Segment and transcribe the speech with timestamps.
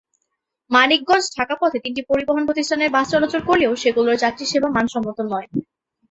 [0.71, 5.47] মানিকগঞ্জ-ঢাকা পথে তিনটি পরিবহন প্রতিষ্ঠানের বাস চলাচল করলেও সেগুলোর যাত্রীসেবা মানসম্মত নয়।